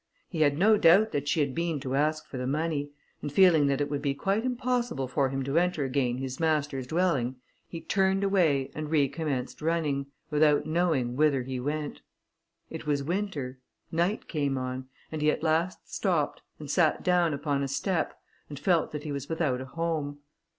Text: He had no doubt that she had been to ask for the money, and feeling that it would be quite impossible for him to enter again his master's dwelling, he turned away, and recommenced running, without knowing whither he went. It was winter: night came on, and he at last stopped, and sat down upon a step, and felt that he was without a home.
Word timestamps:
He 0.29 0.41
had 0.41 0.57
no 0.57 0.77
doubt 0.77 1.11
that 1.11 1.27
she 1.27 1.41
had 1.41 1.53
been 1.53 1.79
to 1.81 1.93
ask 1.93 2.25
for 2.25 2.37
the 2.39 2.47
money, 2.47 2.89
and 3.21 3.31
feeling 3.31 3.67
that 3.67 3.79
it 3.81 3.87
would 3.87 4.01
be 4.01 4.15
quite 4.15 4.43
impossible 4.43 5.07
for 5.07 5.29
him 5.29 5.43
to 5.43 5.59
enter 5.59 5.85
again 5.85 6.17
his 6.17 6.39
master's 6.39 6.87
dwelling, 6.87 7.35
he 7.67 7.81
turned 7.81 8.23
away, 8.23 8.71
and 8.73 8.89
recommenced 8.89 9.61
running, 9.61 10.07
without 10.31 10.65
knowing 10.65 11.15
whither 11.15 11.43
he 11.43 11.59
went. 11.59 12.01
It 12.71 12.87
was 12.87 13.03
winter: 13.03 13.59
night 13.91 14.27
came 14.27 14.57
on, 14.57 14.87
and 15.11 15.21
he 15.21 15.29
at 15.29 15.43
last 15.43 15.93
stopped, 15.93 16.41
and 16.57 16.67
sat 16.67 17.03
down 17.03 17.31
upon 17.31 17.61
a 17.61 17.67
step, 17.67 18.19
and 18.49 18.57
felt 18.57 18.91
that 18.93 19.03
he 19.03 19.11
was 19.11 19.29
without 19.29 19.61
a 19.61 19.65
home. 19.65 20.17